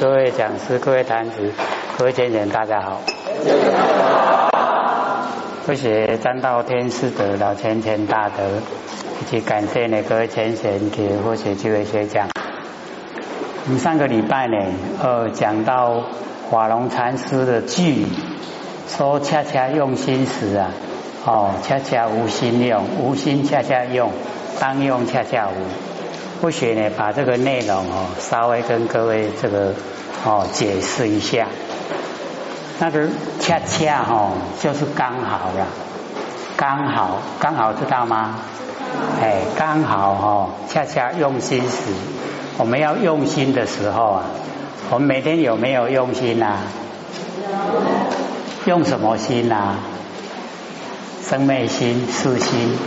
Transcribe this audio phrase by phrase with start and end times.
[0.00, 1.52] 各位讲师、各位坛子、
[1.98, 3.00] 各位天人，大家好。
[5.66, 8.44] 谢谢占道天师的老千千大德，
[9.20, 12.28] 以及感谢呢各位天贤给或许几位学讲。
[13.66, 14.56] 我们上个礼拜呢，
[15.02, 16.04] 呃，讲到
[16.48, 18.06] 法龙禅师的句，
[18.86, 20.70] 说恰恰用心时啊，
[21.26, 24.12] 哦，恰恰无心用，无心恰恰用，
[24.60, 25.54] 当用恰恰无。
[26.40, 29.72] 不学呢，把这个内容哦，稍微跟各位这个
[30.24, 31.48] 哦解释一下。
[32.78, 33.08] 那个
[33.40, 35.66] 恰恰哈，就是刚好了，
[36.56, 38.36] 刚好刚好知道吗？
[39.20, 41.90] 哎，刚好哈，恰恰用心时，
[42.56, 44.22] 我们要用心的时候啊，
[44.90, 46.58] 我们每天有没有用心呐？
[48.64, 49.74] 用什么心呐？
[51.28, 52.78] 生昧心、四心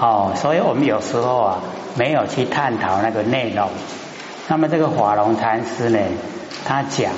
[0.00, 1.58] 哦，所以我们有时候啊，
[1.96, 3.68] 没有去探讨那个内容。
[4.48, 5.98] 那么这个华龙禅师呢，
[6.64, 7.12] 他讲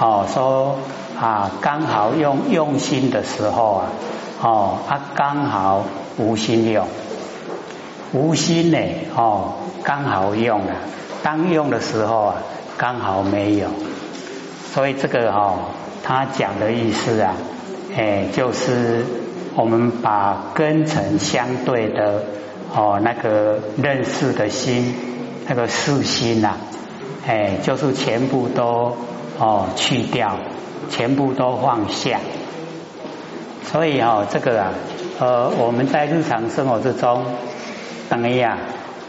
[0.00, 0.78] 哦说。
[1.18, 3.86] 啊，刚好用用心的时候啊，
[4.42, 5.82] 哦，他刚好
[6.18, 6.86] 无心用，
[8.12, 8.78] 无心呢，
[9.16, 10.74] 哦，刚好用了，
[11.22, 12.34] 当用的时候啊，
[12.76, 13.68] 刚好没有，
[14.74, 15.54] 所以这个哦，
[16.04, 17.32] 他讲的意思啊，
[17.96, 19.06] 哎，就是
[19.54, 22.22] 我们把根尘相对的
[22.74, 24.94] 哦那个认识的心，
[25.46, 26.54] 那个四心呐，
[27.26, 28.96] 哎，就是全部都
[29.38, 30.36] 哦去掉。
[30.88, 32.20] 全部都放下，
[33.64, 34.72] 所以哦，这个啊，
[35.18, 37.24] 呃，我们在日常生活之中，
[38.08, 38.56] 等于啊，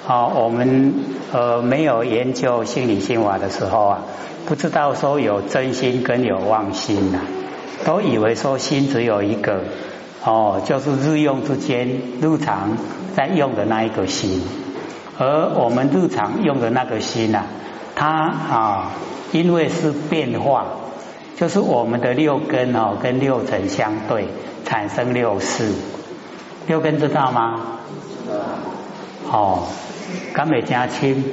[0.08, 0.96] 哦，我们
[1.32, 4.00] 呃没有研究心理心法的时候啊，
[4.48, 7.20] 不知道说有真心跟有妄心呐，
[7.86, 9.62] 都以为说心只有一个，
[10.28, 11.88] 哦，就是日用之间
[12.22, 12.76] 日常
[13.16, 14.44] 在用的那一个心，
[15.18, 17.44] 而我们日常用的那个心呐，
[17.96, 18.92] 它啊，
[19.32, 20.66] 因为是变化。
[21.38, 24.26] 就是我们的六根哦，跟六尘相对，
[24.66, 25.72] 产生六识。
[26.68, 27.62] 六根知道吗？
[29.32, 29.64] 哦，
[30.34, 31.24] 刚美加清。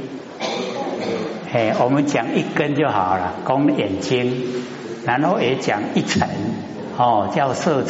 [1.52, 4.44] 哎，我们讲一根就好了，供眼睛，
[5.04, 6.28] 然后也讲一层，
[6.96, 7.82] 哦，叫色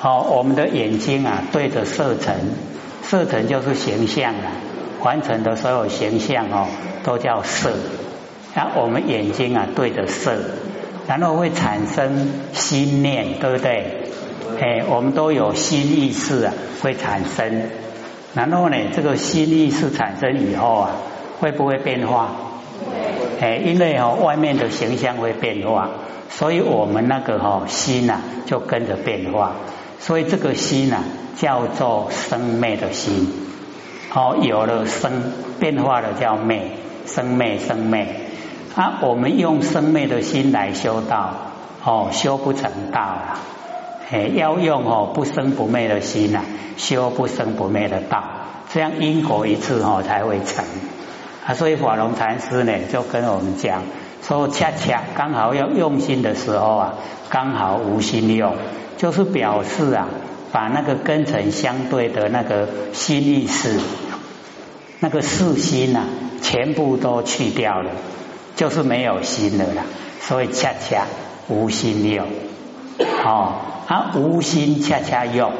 [0.00, 0.22] 好。
[0.22, 2.34] 哦，我们的眼睛啊，对着色尘，
[3.02, 4.48] 色尘就是形象啊，
[5.02, 6.66] 完成的所有形象哦，
[7.04, 7.70] 都叫色。
[8.54, 10.32] 那我们眼睛啊，对着色。
[11.06, 14.06] 然后会产生心念，对不对？
[14.60, 17.64] 哎，我们都有心意识啊，会产生。
[18.32, 20.90] 然后呢，这个心意识产生以后啊，
[21.40, 22.28] 会不会变化？
[23.40, 25.90] 哎，因为哦，外面的形象会变化，
[26.30, 29.52] 所以我们那个哈心呐就跟着变化。
[30.00, 31.04] 所以这个心呐
[31.36, 33.32] 叫做生灭的心。
[34.12, 36.72] 哦，有了生变化的叫灭，
[37.06, 38.08] 生灭生灭。
[38.74, 41.34] 啊，我们用生灭的心来修道，
[41.84, 43.38] 哦，修不成道了。
[44.10, 46.40] 哎，要用哦不生不灭的心呐，
[46.76, 48.24] 修不生不灭的道，
[48.72, 50.64] 这样因果一致哦才会成。
[51.46, 53.82] 啊，所以法龙禅师呢就跟我们讲
[54.22, 56.94] 说，恰恰刚好要用心的时候啊，
[57.28, 58.54] 刚好无心用，
[59.00, 60.08] 就是表示啊，
[60.52, 63.80] 把那个根尘相对的那个心意识，
[65.00, 66.00] 那个四心呐，
[66.42, 67.92] 全部都去掉了。
[68.56, 69.84] 就是没有心了啦，
[70.20, 71.06] 所以恰恰
[71.48, 72.26] 无心用
[73.24, 73.54] 哦，
[73.88, 75.50] 啊无心恰恰用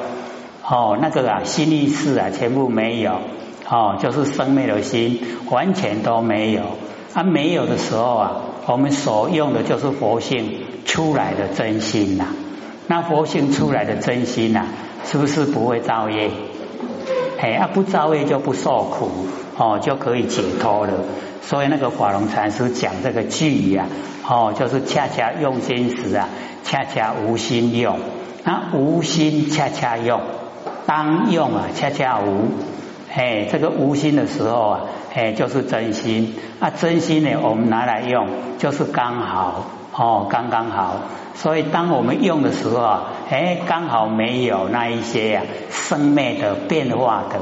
[0.62, 3.22] 哦，那个啊心意识啊全部没有。
[3.67, 5.19] 哦，就是生灭的心
[5.49, 6.77] 完全都没有。
[7.15, 8.33] 啊，没有的时候啊，
[8.67, 12.27] 我们所用的就是佛性出来的真心呐，
[12.91, 14.65] 那佛性出来的真心呐，
[15.05, 16.28] 是不是不会造业？
[17.39, 20.95] 哎，啊不造业就不受苦哦，就可以解脱了。
[21.41, 23.87] 所以那个法龙禅师讲这个句呀，
[24.28, 26.28] 哦，就是恰恰用心时啊，
[26.65, 27.95] 恰恰无心用；
[28.43, 30.21] 那无心恰恰用，
[30.84, 32.49] 当用啊，恰恰无。
[33.12, 34.81] 哎，这个无心的时候啊，
[35.15, 36.34] 哎，就是真心。
[36.60, 38.28] 啊，真心呢，我们拿来用，
[38.59, 40.97] 就是刚好哦，刚刚好。
[41.34, 47.41] 所以当我们用的时候啊，哎，刚好没有那一些呀生灭的变化的。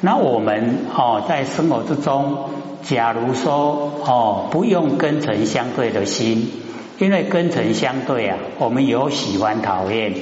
[0.00, 2.50] 那我们哦，在生活之中。
[2.82, 6.52] 假如说哦，不用根尘相对的心，
[6.98, 10.14] 因为根尘相对啊，我们有喜欢讨厌。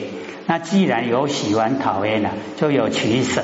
[0.47, 3.43] 那既然有喜欢讨厌啊，就有取舍。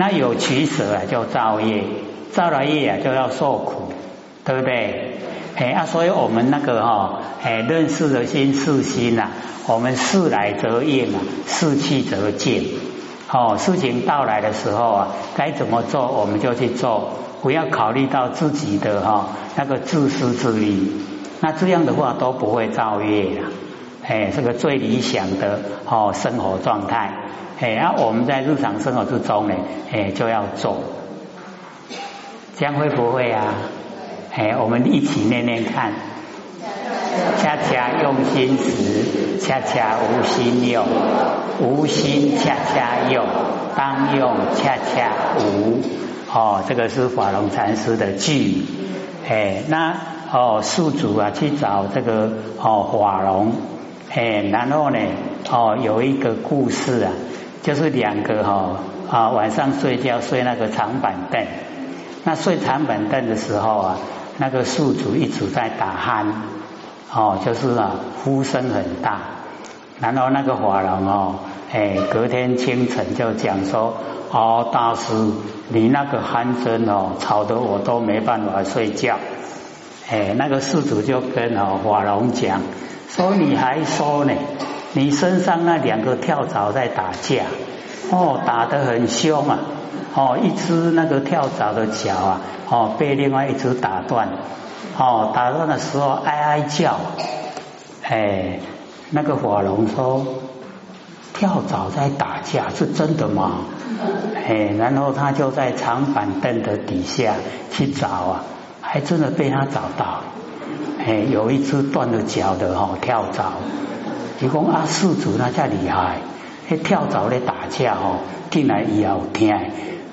[0.00, 1.82] 那有取舍啊，就造业，
[2.30, 3.92] 造了业啊，就要受苦，
[4.44, 5.18] 对不对？
[5.56, 9.30] 哎啊，所以我们那个哈，哎，认识的心是心呐，
[9.66, 11.18] 我们事来则应啊，
[11.48, 12.62] 事去则见。
[13.32, 20.92] 哦，事情到来的时候啊，该怎么做我们就去做，不要考虑到自己的哈那个自私自利，
[21.40, 23.42] 那这样的话都不会造业呀。
[24.06, 27.12] 哎，这个最理想的哦生活状态，
[27.60, 29.54] 哎，那我们在日常生活之中呢，
[29.92, 30.78] 哎就要做，
[32.56, 33.54] 这样会不会啊？
[34.32, 35.92] 哎，我们一起念念看，
[37.38, 40.86] 恰恰用心时，恰恰无心用，
[41.60, 43.26] 无心恰恰用，
[43.76, 45.10] 当用恰恰
[45.40, 45.80] 无。
[46.32, 48.64] 哦，这个是法龙禅师的句。
[49.28, 49.96] 哎，那
[50.32, 52.30] 哦宿主啊去找这个
[52.62, 53.50] 哦法龙。
[54.14, 54.98] 哎，然后呢，
[55.50, 57.10] 哦，有一个故事啊，
[57.68, 58.80] 就是两个哈
[59.10, 61.44] 啊晚上睡觉睡那个长板凳，
[62.24, 63.98] 那睡长板凳的时候啊，
[64.38, 66.32] 那个宿主一直在打鼾，
[67.12, 67.90] 哦，就是啊
[68.24, 69.18] 呼声很大，
[70.00, 71.34] 然后那个法龙哦，
[71.70, 73.98] 哎，隔天清晨就讲说，
[74.30, 75.12] 哦，大师，
[75.68, 79.18] 你那个鼾声哦，吵得我都没办法睡觉，
[80.08, 82.62] 哎，那个宿主就跟哦法龙讲。
[83.10, 84.32] 说你还说呢？
[84.92, 87.44] 你身上那两个跳蚤在打架，
[88.10, 89.58] 哦，打得很凶啊！
[90.14, 94.28] 哦，一只那个跳蚤的脚啊，哦，被另外一只打断，
[94.98, 96.98] 哦，打断的时候哀哀叫。
[98.02, 98.60] 哎，
[99.10, 100.24] 那个火龙说，
[101.34, 103.60] 跳蚤在打架是真的吗？
[104.48, 107.34] 哎，然后他就在长板凳的底下
[107.70, 108.44] 去找啊，
[108.80, 110.22] 还真的被他找到。
[110.98, 113.52] 哎，有一只断了脚的哦跳蚤，
[114.40, 116.18] 你讲啊，四主那才厉害，
[116.68, 118.20] 那跳蚤咧打架哦，
[118.50, 119.52] 竟然伊也有听，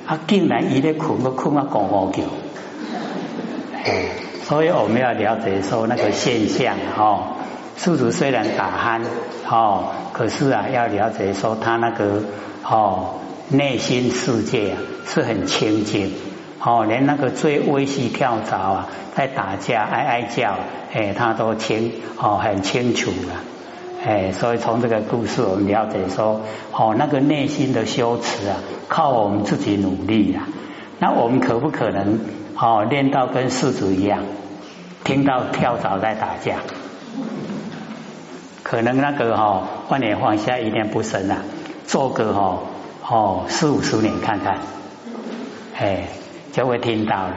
[0.08, 2.24] 啊，竟然伊咧困个困啊，讲好叫，
[3.84, 4.10] 哎，
[4.44, 7.36] 所以我们要了解说那个现象哦，
[7.78, 9.02] 四主虽然打鼾
[9.48, 12.24] 哦，可是啊，要了解说他那个
[12.64, 13.20] 哦
[13.50, 16.14] 内心世界啊是很清净。
[16.68, 20.56] 哦，连那个最微细跳蚤啊，在打架哀哀叫，
[20.92, 23.36] 哎，他都清哦很清楚了，
[24.06, 26.42] 哎，所以从这个故事我们了解说，
[26.72, 28.58] 哦，那个内心的修持啊，
[28.88, 30.48] 靠我们自己努力啊。
[31.00, 32.20] 那我们可不可能
[32.56, 34.22] 哦练到跟世主一样，
[35.04, 36.58] 听到跳蚤在打架？
[38.62, 41.38] 可能那个哈万年放下一念不生啊，
[41.88, 42.60] 做个哈
[43.10, 44.60] 哦四五十年看看，
[45.78, 46.08] 哎。
[46.52, 47.34] 就会听到了。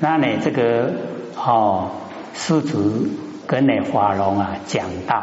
[0.00, 0.90] 那你这个
[1.36, 1.90] 哦，
[2.32, 3.08] 世祖
[3.46, 5.22] 跟那法龙啊讲道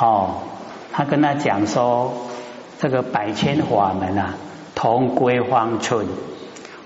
[0.00, 0.42] 哦，
[0.92, 2.12] 他跟他讲说，
[2.78, 4.34] 这个百千法门啊，
[4.74, 6.06] 同归方寸。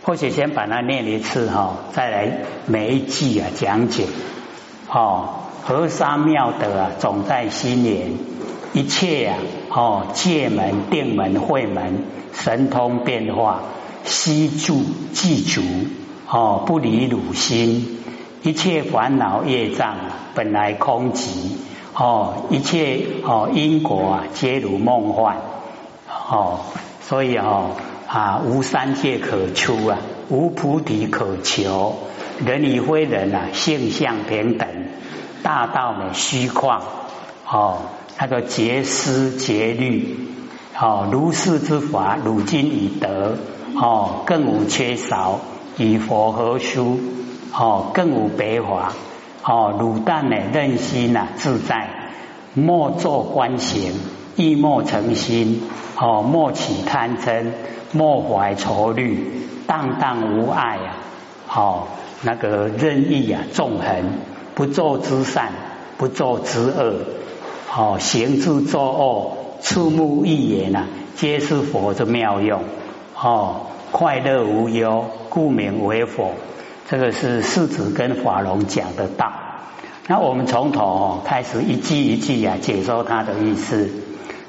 [0.02, 4.06] 或许先把它念一次哈，再来每一句啊讲解。
[4.90, 5.28] 哦，
[5.62, 8.12] 河沙妙德啊，总在心莲。
[8.72, 9.36] 一切啊，
[9.68, 13.60] 哦，界门、定门、慧门、神通变化。
[14.04, 14.82] 悉住
[15.12, 15.60] 记足
[16.28, 17.98] 哦，不离汝心，
[18.42, 19.96] 一切烦恼业障
[20.34, 21.28] 本来空寂
[21.94, 25.36] 哦，一切哦因果啊皆如梦幻
[26.30, 26.60] 哦，
[27.02, 27.72] 所以哦
[28.06, 29.98] 啊无三界可出啊，
[30.28, 31.96] 无菩提可求，
[32.44, 34.68] 人与非人啊性相平等，
[35.42, 36.80] 大道呢虚旷
[37.46, 37.78] 哦，
[38.18, 40.16] 那个结思结律
[40.80, 43.36] 哦，如是之法，汝今已得。
[43.74, 45.40] 哦，更无缺少，
[45.78, 47.00] 与佛何殊？
[47.54, 48.92] 哦，更无白法。
[49.44, 51.88] 哦，卤蛋呢，任心呐，自在，
[52.54, 53.92] 莫作观行，
[54.36, 55.62] 亦莫成心。
[55.98, 57.46] 哦，莫起贪嗔，
[57.92, 59.30] 莫怀愁虑，
[59.66, 60.96] 荡荡无碍啊！
[61.54, 61.82] 哦，
[62.22, 64.12] 那个任意啊，纵横，
[64.54, 65.52] 不作之善，
[65.98, 66.94] 不作之恶。
[67.74, 72.62] 哦，行之作恶，触目一眼呐，皆是佛之妙用。
[73.20, 76.32] 哦，快乐无忧，故名为佛。
[76.92, 79.32] 这个是世子跟法龙讲的道。
[80.08, 83.88] 那我们从头开始一句一句啊，解说他的意思。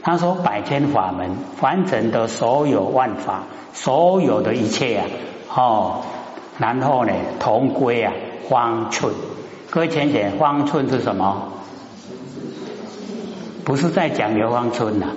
[0.01, 5.07] 他说：百千法门，完整的所有万法，所有的一切啊，
[5.55, 6.01] 哦，
[6.57, 8.11] 然后呢，同归啊，
[8.49, 9.13] 方寸。
[9.69, 11.47] 各位浅浅，方寸是什么？
[13.63, 15.07] 不是在讲刘方寸呐。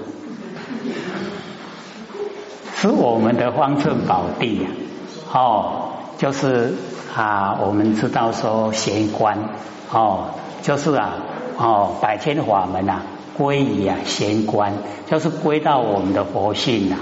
[2.77, 4.71] 是我们的方寸宝地呀，
[5.33, 6.73] 哦，就是
[7.17, 9.39] 啊，我们知道说玄关
[9.91, 11.15] 哦，就是啊，
[11.57, 13.01] 哦，百千法门啊，
[13.39, 14.75] 归于啊玄关，
[15.07, 16.97] 就是归到我们的佛性呐，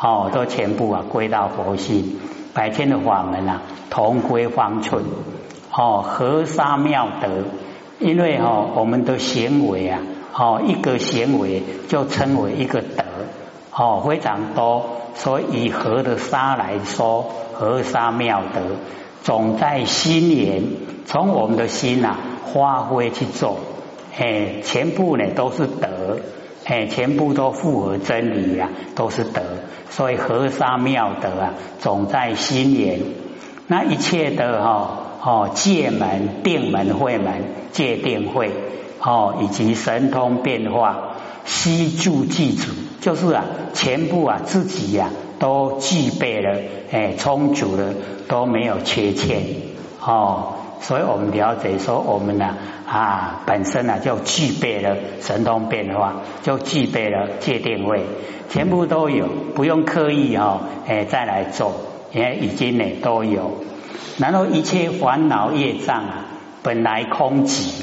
[0.00, 2.18] 哦，都全部啊归到佛性，
[2.54, 5.04] 百千的法门啊，同归方寸，
[5.70, 7.28] 哦，合沙妙德，
[7.98, 10.00] 因为哦，我们的行为啊，
[10.34, 13.04] 哦，一个行为就称为一个德。
[13.74, 14.86] 哦，非常多。
[15.14, 18.60] 所以以和的沙来说，和沙妙德
[19.22, 20.62] 总在心源，
[21.06, 22.16] 从我们的心呐
[22.52, 23.58] 发挥去做，
[24.18, 26.18] 哎，全部呢都是德，
[26.64, 29.42] 哎，全部都符合真理呀，都是德。
[29.90, 33.00] 所以和沙妙德啊，总在心源。
[33.68, 38.50] 那一切的哈哦界门、定门、会门、界定会
[39.00, 41.10] 哦，以及神通变化。
[41.44, 42.70] 悉住具足，
[43.02, 43.44] 就是啊，
[43.74, 46.58] 全部啊自己呀都具备了，
[46.92, 47.92] 哎，充足了，
[48.28, 49.42] 都没有缺欠
[50.00, 50.54] 哦。
[50.80, 52.56] 所以我们了解说，我们呢
[52.86, 58.02] 啊本身呢就具备了神通变化，就具备了界定位，
[58.48, 61.72] 全部都有，不用刻意哈，哎再来做，
[62.12, 63.50] 也已经呢都有。
[64.18, 66.24] 然后一切烦恼业障啊，
[66.62, 67.82] 本来空寂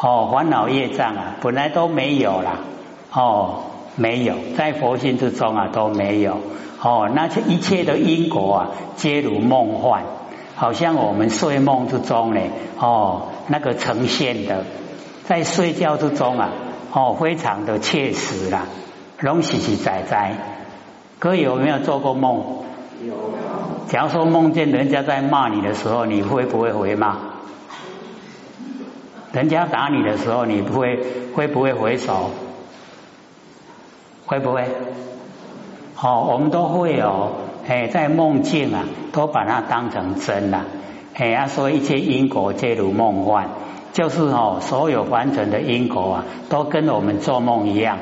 [0.00, 2.60] 哦，烦恼业障啊本来都没有了。
[3.12, 3.60] 哦，
[3.96, 6.38] 没有，在佛性之中啊都没有。
[6.82, 10.02] 哦，那些一切的因果啊，皆如梦幻，
[10.54, 12.40] 好像我们睡梦之中呢，
[12.78, 14.64] 哦，那个呈现的，
[15.24, 16.50] 在睡觉之中啊，
[16.92, 18.66] 哦，非常的切实啦，
[19.20, 20.36] 拢实实在在。
[21.18, 22.62] 哥有没有做过梦？
[23.02, 23.14] 有。
[23.88, 27.16] 假如说梦见人家在骂你的时候，你会不会回骂？
[29.32, 31.02] 人家打你的时候，你不会
[31.34, 32.30] 会不会回手？
[34.26, 34.68] 会不会？
[36.02, 37.32] 哦，我们都会哦。
[37.68, 40.66] 哎，在梦境啊，都把它当成真了。
[41.14, 43.46] 哎，啊，说一切因果皆如梦幻，
[43.92, 47.98] 就是哦，所有完成的因果啊，都跟我们做梦一样。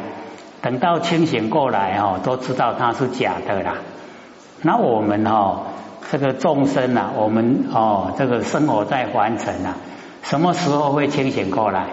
[0.60, 3.76] 等到清醒过来哦，都知道它是假的啦。
[4.62, 5.60] 那我们哦，
[6.10, 9.76] 这个众生啊，我们哦，这个生活在凡尘啊，
[10.22, 11.86] 什么时候会清醒过来？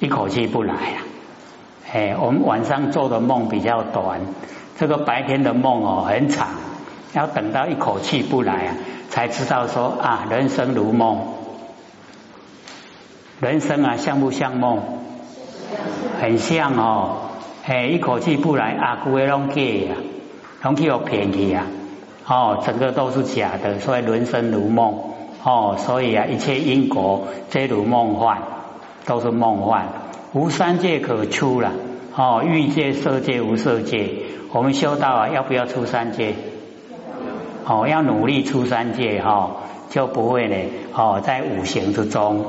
[0.00, 1.02] 一口气不来呀。
[1.94, 4.20] 哎，我们晚上做的梦比较短，
[4.76, 6.48] 这个白天的梦哦很长，
[7.12, 8.74] 要等到一口气不来啊，
[9.10, 11.20] 才知道说啊，人生如梦，
[13.38, 14.80] 人生啊像不像梦？
[16.20, 17.30] 很像哦，
[17.64, 19.94] 哎，一口气不来啊，古会拢假呀，
[20.64, 21.66] 拢去有骗去啊，
[22.26, 24.98] 哦，整个都是假的，所以人生如梦。
[25.44, 28.38] 哦，所以啊，一切因果皆如梦幻，
[29.06, 29.86] 都是梦幻。
[30.32, 31.70] 无三界可出了
[32.16, 34.08] 哦，欲界、色界、无色界，
[34.52, 36.34] 我们修道啊，要不要出三界？
[37.66, 39.56] 哦，要努力出三界哈，
[39.90, 40.56] 就不会呢
[40.94, 42.44] 哦，在五行之中，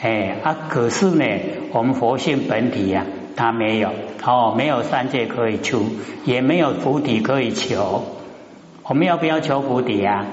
[0.00, 1.24] 哎啊，可是呢，
[1.72, 3.06] 我们佛性本体呀，
[3.36, 3.90] 它没有
[4.24, 5.84] 哦，没有三界可以出，
[6.24, 8.04] 也没有菩提可以求，
[8.82, 10.26] 我们要不要求菩提啊？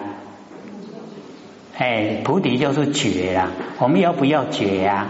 [1.77, 5.07] 哎，菩提就是觉呀，我们要不要觉呀？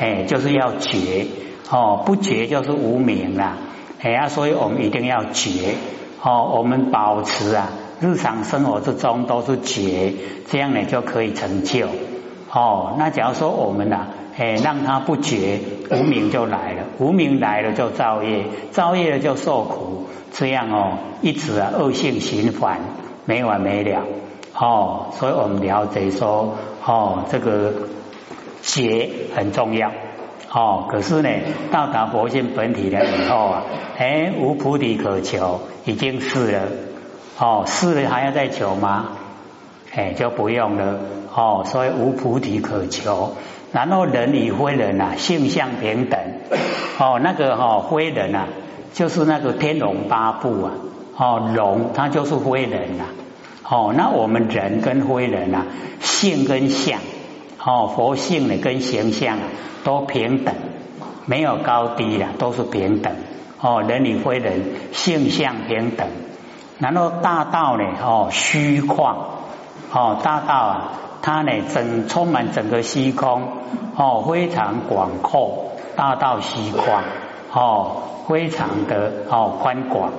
[0.00, 1.26] 哎，就是要觉
[1.70, 3.56] 哦，不觉就是无名啦。
[4.02, 5.74] 哎呀，所以我们一定要觉
[6.22, 7.68] 哦，我们保持啊，
[8.00, 10.14] 日常生活之中都是觉，
[10.48, 11.86] 这样呢就可以成就
[12.52, 12.96] 哦。
[12.98, 15.60] 那假如说我们呐，哎，让他不觉，
[15.90, 22.80] 无名就来了，无名来了就造业，造业了就受苦，这样哦，一直啊恶性循环，
[23.26, 24.02] 没完没了
[24.54, 25.06] 哦。
[25.12, 27.72] 所以我们了解说哦，这个。
[28.62, 29.90] 觉很重要
[30.52, 31.28] 哦，可是呢，
[31.70, 33.62] 到达佛性本体了以后啊，
[33.96, 36.62] 哎，无菩提可求，已经是了
[37.38, 39.10] 哦，是了还要再求吗？
[39.94, 40.98] 哎，就不用了
[41.32, 43.36] 哦，所以无菩提可求。
[43.72, 46.18] 然后人与非人啊，性相平等
[46.98, 48.48] 哦，那个哈非人啊，
[48.92, 50.72] 就是那个天龙八部啊，
[51.16, 53.04] 哦龙它就是非人呐，
[53.68, 55.66] 哦，那我们人跟非人啊，
[56.00, 56.98] 性跟相。
[57.62, 59.38] 哦，佛性呢跟形象
[59.84, 60.54] 都平等，
[61.26, 63.12] 没有高低了，都是平等。
[63.60, 64.62] 哦，人与非人
[64.92, 66.08] 性相平等。
[66.78, 69.14] 然后大道呢，哦虚旷，
[69.92, 73.42] 哦大道啊，它呢整充满整个虚空，
[73.94, 77.02] 哦非常广阔，大道虚旷，
[77.52, 80.12] 哦非常的哦宽广。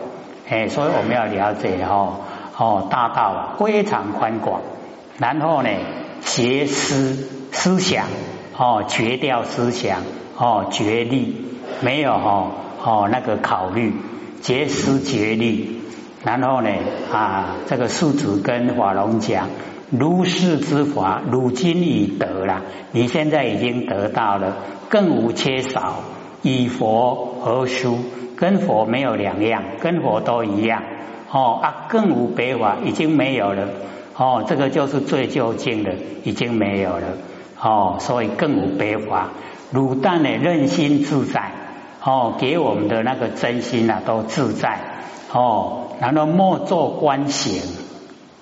[0.47, 2.17] 哎，所以我们要了解哦
[2.57, 4.61] 哦大道啊非常宽广。
[5.17, 5.69] 然后呢？
[6.21, 8.07] 邪思思想
[8.57, 10.01] 哦，绝掉思想
[10.37, 11.35] 哦，绝力
[11.81, 12.51] 没有哦
[12.83, 13.93] 哦那个考虑，
[14.41, 15.81] 绝思绝力。
[16.23, 16.69] 然后呢
[17.11, 19.49] 啊，这个树子跟法龙讲，
[19.89, 22.61] 如是之法，如今已得了，
[22.91, 24.57] 你现在已经得到了，
[24.89, 26.03] 更无缺少。
[26.43, 27.99] 以佛而书，
[28.35, 30.81] 跟佛没有两样，跟佛都一样
[31.31, 33.67] 哦啊，更无别法，已经没有了。
[34.15, 37.07] 哦，这个就是最究竟的，已经没有了。
[37.59, 39.29] 哦，所以更无别法。
[39.73, 41.51] 卤蛋呢，任心自在。
[42.03, 44.79] 哦，给我们的那个真心啊都自在。
[45.31, 47.61] 哦，然后莫做观行，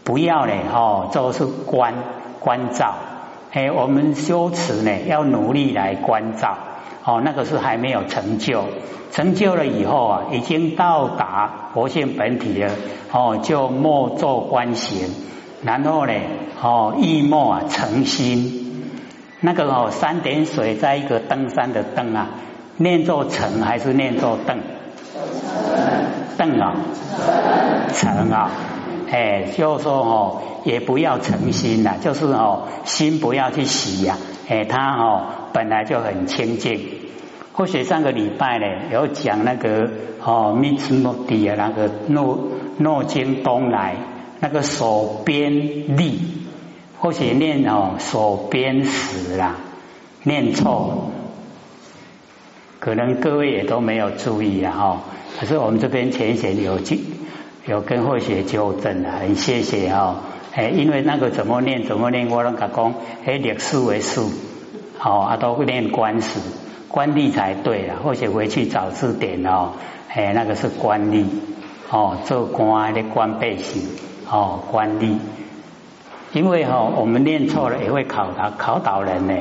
[0.03, 1.93] 不要呢哦，做是观
[2.39, 2.95] 观照，
[3.51, 6.57] 哎，我们修持呢要努力来观照。
[7.03, 8.63] 哦，那个是还没有成就，
[9.11, 12.71] 成就了以后啊，已经到达佛性本体了。
[13.11, 15.09] 哦，就莫做观行，
[15.63, 16.13] 然后呢
[16.61, 18.91] 哦，意莫啊诚心，
[19.41, 22.29] 那个哦三点水在一个登山的登啊。
[22.81, 24.57] 念作成还是念作邓？
[26.37, 26.75] 邓啊，
[27.93, 28.51] 成啊，
[29.11, 34.15] 哎，就说哦，也不要诚心了，就是哦，心不要去洗呀，
[34.47, 36.79] 哎，他哦本来就很清净。
[37.51, 39.89] 或许上个礼拜呢，有讲那个
[40.23, 42.39] 哦，密次诺底啊，那个诺
[42.77, 43.97] 诺经东来
[44.39, 46.19] 那个手边立，
[46.99, 49.57] 或许念哦手边死啦，
[50.23, 51.11] 念错。
[52.79, 55.01] 可能各位也都没有注意啊，哈！
[55.37, 57.03] 可是我们这边浅显有记，
[57.65, 60.21] 有跟会学纠正的，很谢谢哈。
[60.53, 62.93] 哎，因为那个怎么念怎么念，我能讲讲，
[63.25, 64.31] 哎，历史为数，
[64.97, 66.39] 好啊，都会念官史，
[66.87, 67.97] 官吏才对了。
[67.97, 69.73] 或者回去找字典哦，
[70.07, 71.25] 哎，那个是官吏
[71.91, 73.83] 哦，做官的官辈姓
[74.31, 75.17] 哦，官吏。
[76.31, 79.33] 因为哈，我们念错了也会考他考倒人呢。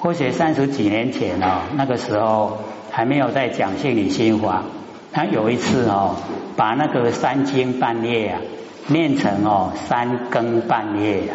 [0.00, 2.58] 或许三十几年前哦，那个时候
[2.90, 4.62] 还没有在讲信理心法。
[5.10, 6.14] 他有一次哦，
[6.56, 8.40] 把那个三更半夜啊
[8.86, 11.34] 念成哦三更半夜啊，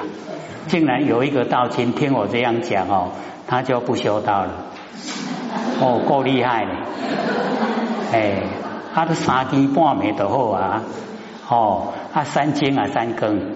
[0.68, 3.10] 竟然有一个道亲听我这样讲哦，
[3.48, 4.52] 他就不修道了。
[5.82, 6.72] 哦，够厉害的，
[8.14, 8.44] 哎，
[8.94, 10.84] 他的三更半没得好啊，
[11.54, 13.40] 哦，啊三更啊三更。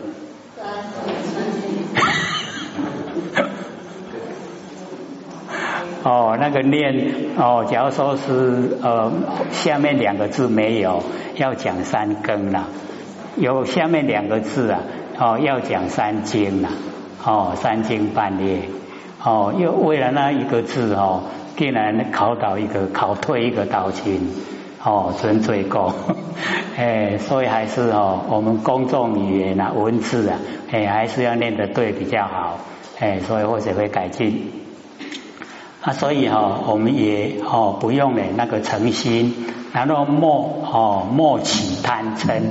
[6.03, 9.11] 哦，那个念哦，假如说是呃
[9.51, 11.01] 下面两个字没有，
[11.37, 12.65] 要讲三更了；
[13.35, 14.79] 有下面两个字啊，
[15.17, 16.69] 哦要讲三更了。
[17.25, 18.69] 哦，三更半夜，
[19.23, 21.23] 哦又为了那一个字哦，
[21.57, 24.29] 竟然考倒一个，考退一个道亲，
[24.87, 25.93] 哦纯粹过。
[26.77, 30.39] 哎，所以还是哦，我们公众语言啊，文字啊，
[30.71, 32.57] 哎还是要念得对比较好。
[32.99, 34.51] 哎，所以或者会改进。
[35.81, 39.35] 啊，所以哈，我们也哦不用呢那个诚心，
[39.73, 42.41] 然后莫哦莫起贪嗔，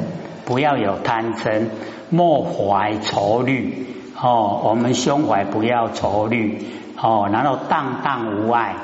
[0.45, 1.69] 不要有贪嗔，
[2.11, 3.87] 莫怀愁虑
[4.21, 6.67] 哦，我们胸怀不要愁虑
[7.01, 8.75] 哦，然后荡荡无碍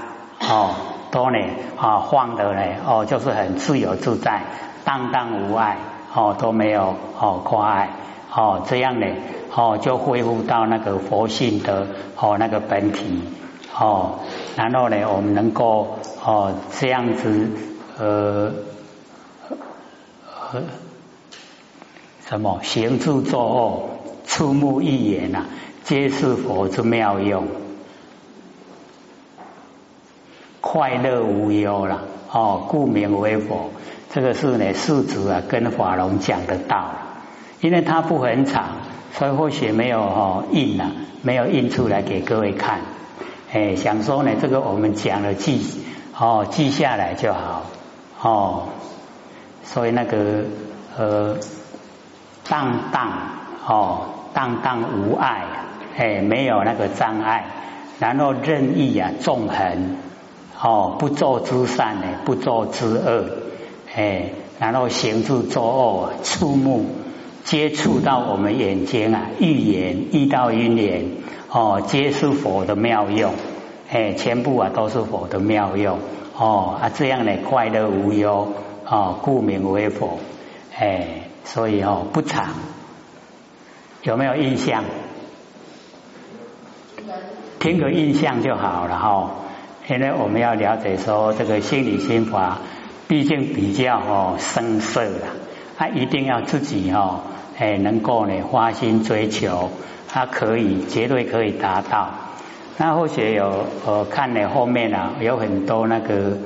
[0.41, 0.71] 哦，
[1.13, 1.39] 都呢
[1.77, 4.43] 啊放的呢哦，就是很自由自在，
[4.85, 5.77] 荡荡无碍
[6.13, 7.91] 哦都没有哦夸爱
[8.35, 9.07] 哦，这样呢
[9.55, 13.23] 哦就恢复到那个佛性的哦那个本体。
[13.79, 14.19] 哦，
[14.55, 17.49] 然后呢，我们能够哦这样子
[17.99, 18.53] 呃
[20.53, 20.63] 呃
[22.27, 23.89] 什么行住坐卧、
[24.27, 25.47] 触目一眼呐，
[25.85, 27.47] 皆是佛之妙用，
[30.63, 33.71] 快乐无忧了哦，故名为佛。
[34.11, 36.93] 这个是呢，世子啊跟法龙讲的道，
[37.61, 38.77] 因为它不很长，
[39.13, 42.81] 所以或许没有哦印啊，没有印出来给各位看。
[43.53, 45.83] 哎，想说呢，这个我们讲了记
[46.19, 47.65] 哦，记下来就好
[48.23, 48.69] 哦。
[49.65, 50.45] 所以那个
[50.97, 51.37] 呃，
[52.49, 53.13] 荡荡
[53.67, 55.43] 哦，荡荡无碍，
[55.97, 57.47] 哎，没有那个障碍，
[57.99, 59.97] 然后任意啊，纵横
[60.63, 63.25] 哦，不做之善呢，不做之恶，
[63.95, 66.87] 哎，然后行住坐卧，触目
[67.43, 71.07] 接触到我们眼睛啊，欲言遇到因缘。
[71.51, 73.35] 哦，皆是佛的妙用，
[73.91, 75.99] 哎，全部啊都是佛的妙用，
[76.39, 78.55] 哦啊这样呢快乐无忧，
[78.87, 80.19] 哦故名为佛，
[80.79, 82.55] 哎，所以哦不长，
[84.03, 84.85] 有没有印象？
[87.59, 89.31] 听个印象就好了哈。
[89.87, 92.59] 现在我们要了解说这个心理心法，
[93.09, 95.29] 毕竟比较哦深涩啦，
[95.77, 97.21] 他一定要自己哦，
[97.59, 99.71] 哎能够呢花心追求。
[100.15, 102.11] 它可以，绝对可以达到。
[102.77, 106.37] 那或许有呃，看了后面啊，有很多那个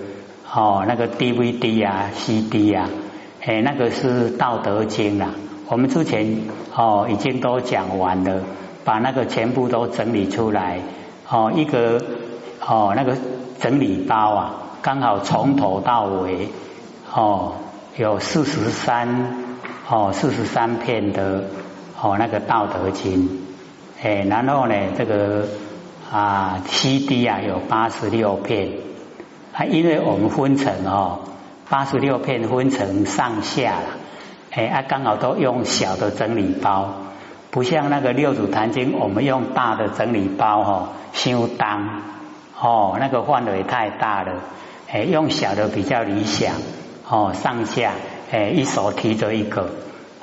[0.55, 2.88] 哦，那个 DVD 啊、CD 啊，
[3.44, 5.35] 哎，那个是《道德经》啊。
[5.68, 6.42] 我们之前
[6.77, 8.42] 哦已经都讲完了，
[8.85, 10.79] 把那个全部都整理出来
[11.29, 12.01] 哦，一个
[12.67, 13.17] 哦那个
[13.61, 16.49] 整理包啊，刚好从头到尾
[17.13, 17.55] 哦
[17.97, 19.45] 有四十三
[19.89, 21.45] 哦四十三片的
[22.01, 23.29] 哦那个《道德经》。
[24.03, 25.47] 哎，然后呢，这个
[26.13, 28.73] 啊，CD 啊有八十六片。
[29.55, 31.21] 啊，因为我们分成哦，
[31.71, 33.87] 八十六片分成上下了，
[34.51, 36.93] 哎啊，刚好都用小的整理包，
[37.51, 42.03] 不像那个六祖坛经，我们用大的整理包哈，修当。
[42.59, 44.40] 哦，那个范围太大了，
[44.90, 46.55] 哎，用小的比较理想
[47.09, 47.92] 哦，上下
[48.31, 49.71] 哎，一手提着一个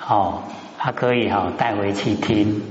[0.08, 0.44] 哦，
[0.80, 2.62] 它可以哈带回去听，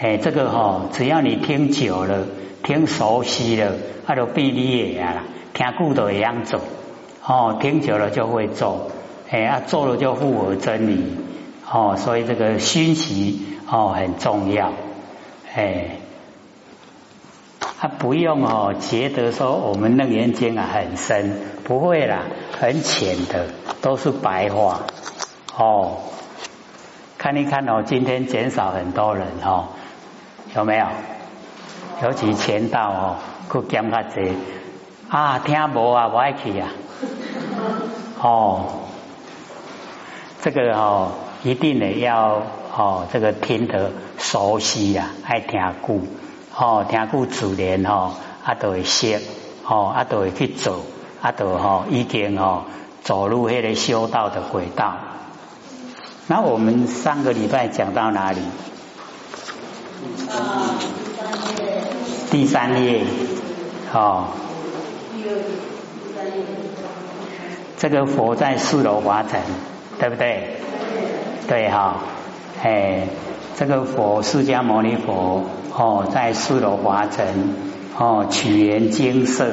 [0.00, 2.24] 哎，这个哈，只要你听久了，
[2.62, 3.72] 听熟悉了，
[4.06, 5.24] 它就必你的啦。
[5.52, 6.60] 听故都一样做，
[7.26, 8.90] 哦，听久了就会做，
[9.28, 11.04] 哎啊，做了就符合真理，
[11.70, 14.72] 哦，所以这个熏习哦很重要，
[15.52, 15.96] 哎，
[17.82, 22.24] 他不用哦觉得说我们楞严经啊很深，不会啦，
[22.60, 23.46] 很浅的，
[23.80, 24.82] 都是白话，
[25.56, 25.96] 哦，
[27.16, 29.68] 看一看哦，今天减少很多人哦，
[30.54, 30.84] 有没有？
[32.02, 33.16] 尤其前道哦，
[33.50, 34.36] 去减较济。
[35.08, 36.68] 啊，听无啊，我爱去啊。
[38.20, 38.66] 哦，
[40.42, 41.12] 这个哦，
[41.44, 42.42] 一定得要
[42.76, 46.02] 哦，这个听得熟悉呀，爱听故
[46.62, 48.12] 哦，听故自然哦，
[48.44, 49.18] 啊都会识
[49.66, 50.84] 哦，啊都会去做，
[51.22, 52.64] 啊都哦已经哦
[53.02, 54.92] 走入迄个修道的轨道。
[56.26, 58.40] 那我们上个礼拜讲到哪里？
[62.30, 63.04] 第三页，
[63.94, 64.28] 哦。
[67.78, 69.40] 这个佛在四楼华城，
[69.98, 70.56] 对不对？
[71.48, 71.96] 对哈，
[72.62, 73.08] 哎，
[73.56, 75.44] 这个佛释迦牟尼佛
[75.76, 77.26] 哦，在四楼华城
[77.98, 79.46] 哦，取缘精色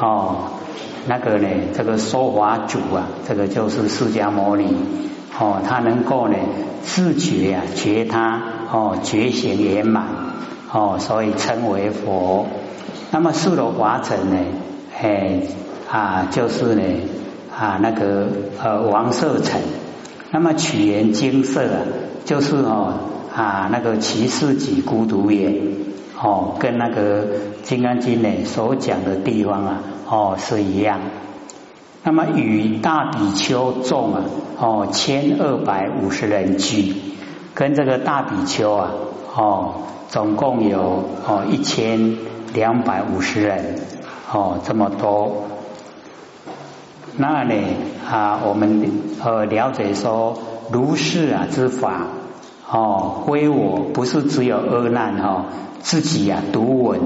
[0.00, 0.36] 哦，
[1.06, 4.76] 那个呢，这个说法主啊，这个就是释迦牟尼
[5.38, 6.36] 哦，他能够呢
[6.82, 8.40] 自觉啊觉他
[8.72, 10.06] 哦觉醒圆满
[10.72, 12.46] 哦，所以称为佛。
[13.10, 14.38] 那么四楼华城呢？
[15.00, 15.40] 哎
[15.90, 16.82] 啊，就是呢
[17.56, 18.26] 啊，那个
[18.62, 19.60] 呃王舍城，
[20.30, 21.78] 那么取言金色啊，
[22.24, 22.94] 就是哦
[23.36, 25.60] 啊那个骑士己孤独也
[26.18, 27.26] 哦，跟那个
[27.62, 31.00] 金刚经呢所讲的地方啊哦是一样。
[32.02, 34.22] 那么与大比丘众啊
[34.58, 36.94] 哦千二百五十人聚，
[37.52, 38.90] 跟这个大比丘啊
[39.34, 39.74] 哦
[40.08, 42.16] 总共有哦一千
[42.54, 43.76] 两百五十人。
[44.32, 45.44] 哦，这么多，
[47.16, 47.54] 那呢
[48.10, 48.90] 啊，我们
[49.22, 50.36] 呃了解说，
[50.72, 52.08] 如是啊之法
[52.70, 55.46] 哦，归我不是只有阿难哈
[55.80, 57.00] 自己啊独闻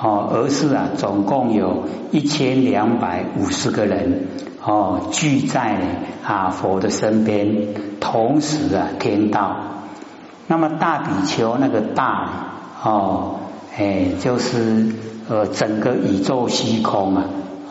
[0.00, 4.28] 哦，而是啊总共有一千两百五十个人
[4.64, 5.78] 哦聚在
[6.24, 7.68] 啊佛的身边，
[8.00, 9.56] 同时啊听道。
[10.46, 12.28] 那么大比丘那个大
[12.82, 13.36] 哦，
[13.76, 14.92] 哎就是。
[15.28, 17.24] 呃，整个宇宙虚空啊，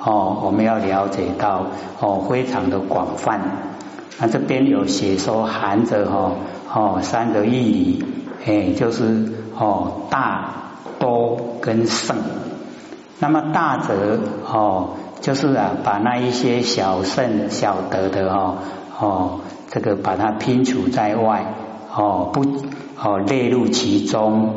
[0.05, 1.65] 哦，我们要了解到
[1.99, 3.41] 哦，非常的广泛。
[4.17, 6.35] 那这边有写说含着哈哦
[6.73, 8.05] 哦三个义理，
[8.45, 10.53] 哎，就是哦大
[10.99, 12.17] 多跟圣。
[13.19, 14.19] 那么大则
[14.51, 18.57] 哦，就是啊把那一些小圣小德的哦
[18.99, 21.53] 哦这个把它拼除在外
[21.93, 22.41] 哦不
[22.97, 24.53] 哦列入其中，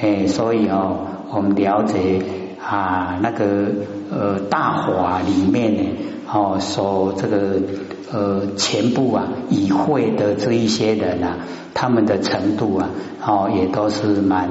[0.00, 1.08] 哎，所以哦。
[1.36, 2.22] 我们了解
[2.64, 3.66] 啊，那个
[4.12, 5.90] 呃大法里面呢，
[6.34, 7.62] 哦，所这个
[8.10, 11.36] 呃全部啊已会的这一些人啊，
[11.74, 12.90] 他们的程度啊，
[13.24, 14.50] 哦也都是蛮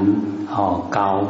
[0.50, 1.26] 哦高，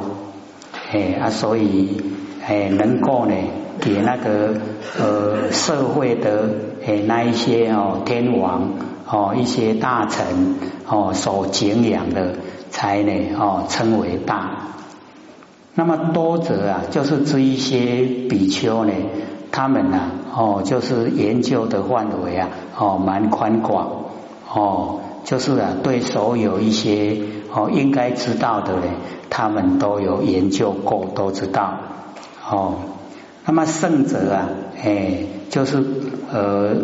[0.91, 2.03] 哎啊，所以
[2.45, 3.33] 哎能够呢
[3.79, 4.53] 给那个
[4.99, 6.49] 呃社会的
[6.85, 8.73] 哎那一些哦天王
[9.09, 10.55] 哦一些大臣
[10.87, 12.35] 哦所敬仰的，
[12.69, 14.67] 才呢哦称为大。
[15.73, 18.93] 那么多则啊，就是这一些比丘呢，
[19.51, 24.05] 他们呢，哦，就是研究的范围啊，哦，蛮宽广，
[24.51, 27.17] 哦，就是啊，对所有一些
[27.53, 28.83] 哦应该知道的呢，
[29.29, 31.77] 他们都有研究过，都知道，
[32.49, 32.75] 哦，
[33.45, 34.49] 那么圣者啊，
[34.83, 35.83] 哎，就是
[36.31, 36.75] 呃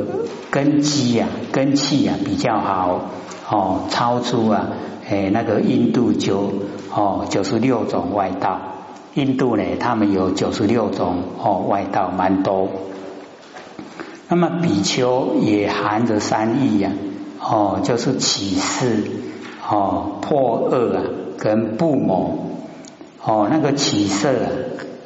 [0.51, 3.01] 根基呀，根气呀比较好，
[3.49, 4.67] 哦，超出啊，
[5.09, 6.53] 哎那个印度九
[6.93, 8.59] 哦九十六种外道。
[9.15, 12.69] 印度呢，他们有九十六种哦外道，蛮多。
[14.29, 16.91] 那么比丘也含着三义呀，
[17.41, 19.03] 哦，就是起示
[19.67, 21.03] 哦破恶啊，
[21.39, 22.51] 跟不谋
[23.23, 24.29] 哦那个起色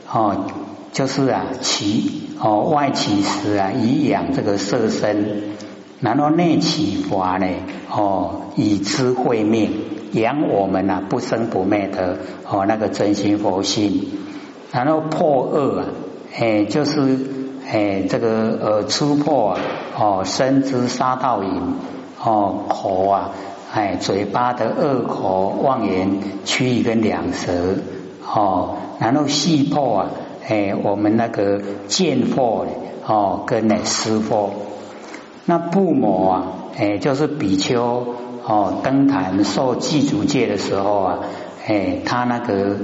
[0.06, 0.46] 啊，哦
[0.92, 5.56] 就是啊起哦外起时啊以养这个色身，
[6.02, 7.48] 然后内起法呢
[7.90, 9.72] 哦以知慧命。
[10.12, 14.10] 养我们呐不生不灭的哦那个真心佛性，
[14.72, 15.86] 然后破恶啊，
[16.38, 17.18] 哎，就是
[17.72, 19.60] 哎这个呃粗破啊
[19.98, 21.76] 哦，身之杀道淫
[22.24, 23.32] 哦，口啊
[23.74, 27.76] 哎嘴巴的恶口妄言曲语跟两舌
[28.26, 30.10] 哦，然后细破啊
[30.48, 32.66] 哎我们那个见破
[33.06, 34.52] 哦跟那湿破，
[35.46, 36.44] 那不魔啊
[36.78, 38.16] 哎就是比丘。
[38.46, 41.20] 哦，登坛受祭祖戒的时候啊，
[41.66, 42.76] 哎，他那个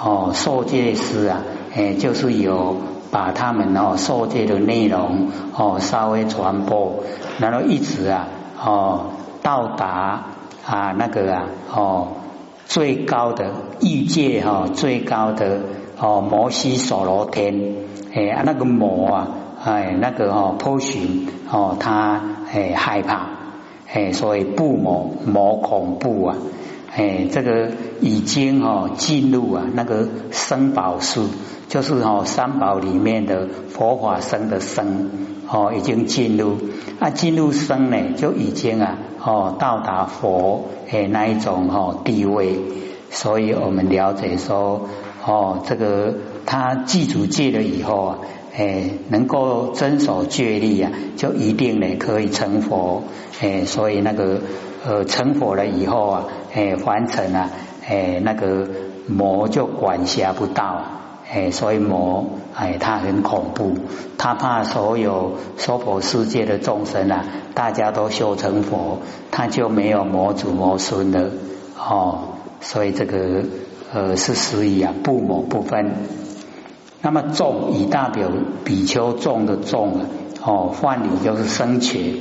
[0.00, 1.42] 哦受戒师啊，
[1.74, 2.76] 哎，就是有
[3.10, 7.04] 把他们哦受戒的内容哦稍微传播，
[7.38, 8.28] 然后一直啊
[8.64, 9.06] 哦
[9.42, 10.24] 到达
[10.66, 11.44] 啊那个啊
[11.74, 12.08] 哦
[12.66, 15.60] 最高的欲界哈最高的
[15.98, 17.74] 哦摩西所罗天，
[18.14, 19.28] 哎那个魔啊
[19.64, 22.20] 哎那个哦波旬哦他
[22.52, 23.38] 哎害怕。
[23.90, 26.36] 哎，所以不魔魔恐怖啊！
[26.98, 31.28] 哎，这个已经哦进入啊那个生宝树，
[31.68, 35.08] 就是哦三宝里面的佛法生的生
[35.48, 36.56] 哦，已经进入
[36.98, 42.58] 啊进入生呢，就已经啊哦到达佛哎那一种哦地位，
[43.10, 44.88] 所以我们了解说
[45.24, 46.12] 哦这个
[46.46, 48.18] 他记住戒了以后啊。
[48.58, 53.04] 哎，能够遵守戒律啊，就一定呢可以成佛。
[53.40, 54.40] 哎，所以那个
[54.84, 57.50] 呃成佛了以后啊，哎凡尘啊，
[57.88, 58.68] 哎那个
[59.06, 60.82] 魔就管辖不到。
[61.30, 63.74] 哎，所以魔哎他很恐怖，
[64.16, 68.98] 他怕所有娑婆世界的众生啊，大家都修成佛，
[69.30, 71.30] 他就没有魔祖魔孙了。
[71.78, 72.20] 哦，
[72.60, 73.44] 所以这个
[73.92, 75.92] 呃是属于啊不魔不分。
[77.00, 78.28] 那么众以大表
[78.64, 80.06] 比丘众的众啊，
[80.44, 82.14] 哦，梵语就是生前，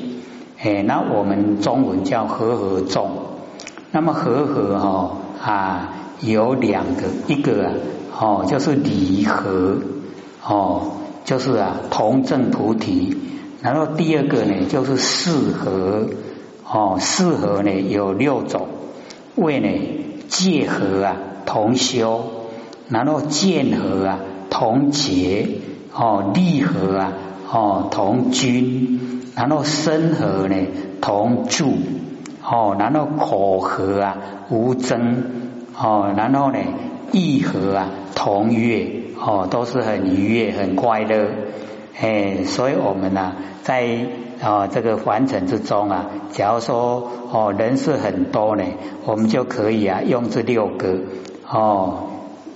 [0.59, 3.09] 哎，那我们中文叫和合众。
[3.91, 5.89] 那么和合哈啊
[6.21, 7.73] 有两个，一个啊
[8.19, 9.77] 哦就是离合
[10.45, 10.91] 哦，
[11.25, 13.17] 就是啊同证菩提。
[13.63, 16.07] 然后第二个呢就是四合
[16.71, 18.67] 哦，四合呢有六种，
[19.35, 19.69] 为呢
[20.27, 22.23] 戒合啊同修，
[22.89, 24.19] 然后见合啊。
[24.49, 25.47] 同结
[25.93, 27.13] 哦，利合啊
[27.51, 28.99] 哦，同君，
[29.35, 30.55] 然后身合呢
[31.01, 31.73] 同住
[32.43, 34.17] 哦，然后口合啊
[34.49, 35.23] 无争
[35.77, 36.59] 哦，然后呢
[37.11, 38.87] 意合啊同悦
[39.19, 41.27] 哦，都是很愉悦很快乐
[41.99, 43.33] 哎，所以我们呢
[43.63, 43.87] 在
[44.41, 48.63] 啊这个凡尘之中啊，假如说哦人是很多呢，
[49.05, 50.99] 我们就可以啊用这六个
[51.49, 52.03] 哦。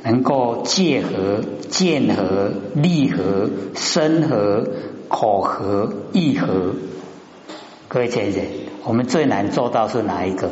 [0.04, 4.68] 能够戒合、见合、利合、身合、
[5.08, 6.74] 口合、意合，
[7.88, 8.48] 各位姐姐，
[8.84, 10.50] 我们最难做到是哪一个？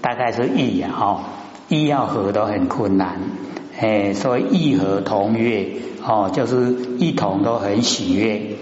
[0.00, 1.24] 大概是意呀，哈，
[1.68, 3.20] 意要合都很困难，
[3.78, 5.68] 哎，所以意合同悦，
[6.04, 8.56] 哦，就是一同都很喜悦。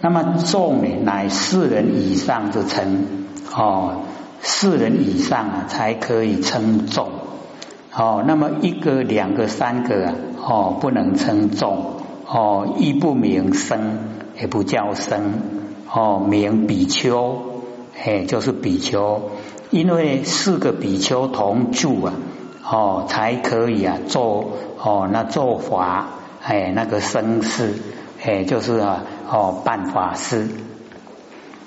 [0.00, 3.06] 那么众呢，乃四人以上之称，
[3.54, 4.02] 哦，
[4.42, 7.08] 四人以上啊，才可以称众。
[7.96, 13.98] 哦，那么一个、两个、三个啊，哦，不能称众，哦，亦不名生，
[14.36, 15.34] 也不叫生，
[15.88, 17.62] 哦，名比丘，
[18.04, 19.30] 哎，就是比丘，
[19.70, 22.14] 因为四个比丘同住啊，
[22.68, 24.50] 哦，才可以啊做
[24.82, 26.08] 哦那做法，
[26.42, 27.74] 哎，那个生事，
[28.24, 30.48] 哎，就是啊，哦办法事。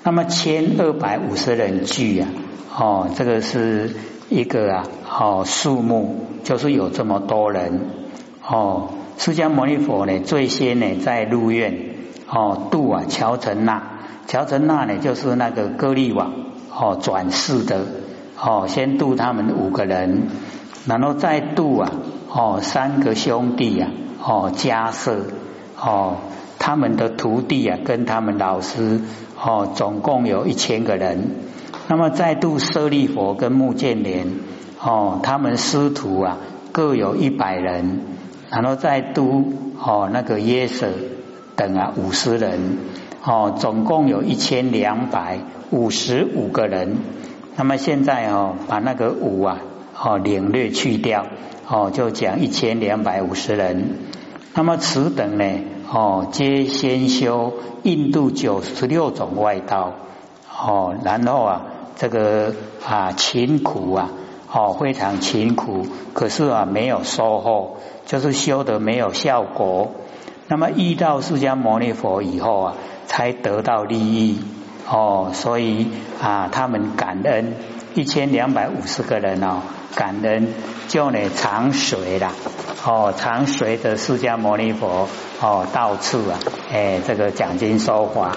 [0.02, 2.28] 那么千二百五十人聚啊，
[2.76, 3.96] 哦，这个是。
[4.28, 7.80] 一个啊，哦，数目就是有这么多人
[8.46, 8.90] 哦。
[9.16, 11.96] 释迦牟尼佛呢，最先呢在入院
[12.28, 13.82] 哦度啊乔成那，
[14.26, 16.32] 乔成那呢就是那个歌利王
[16.70, 17.86] 哦转世的
[18.38, 20.28] 哦，先度他们五个人，
[20.86, 21.90] 然后再度啊
[22.30, 23.90] 哦三个兄弟啊
[24.22, 25.22] 哦迦舍
[25.80, 26.18] 哦
[26.58, 29.00] 他们的徒弟啊跟他们老师
[29.42, 31.48] 哦总共有一千个人。
[31.90, 34.26] 那么再度舍利佛跟目犍连
[34.78, 36.36] 哦，他们师徒啊
[36.70, 38.00] 各有一百人，
[38.50, 40.90] 然后再度哦那个耶舍
[41.56, 42.76] 等啊五十人
[43.24, 46.98] 哦，总共有一千两百五十五个人。
[47.56, 49.58] 那么现在哦把那个五啊
[49.98, 51.24] 哦领略去掉
[51.66, 53.96] 哦，就讲一千两百五十人。
[54.54, 55.44] 那么此等呢
[55.90, 59.94] 哦皆先修印度九十六种外道
[60.54, 61.62] 哦，然后啊。
[61.98, 62.54] 这个
[62.86, 64.10] 啊勤苦啊，
[64.52, 69.90] 哦非常勤苦，可是啊没有收获，就是修得没有效果。
[70.46, 72.74] 那么遇到释迦牟尼佛以后啊，
[73.06, 74.40] 才得到利益
[74.88, 75.88] 哦，所以
[76.22, 77.54] 啊他们感恩
[77.94, 79.60] 一千两百五十个人哦，
[79.94, 80.48] 感恩
[80.86, 82.32] 就呢长水了
[82.86, 85.08] 哦，常随着释迦牟尼佛
[85.42, 86.38] 哦到处啊，
[86.72, 88.36] 哎，这个讲经说法，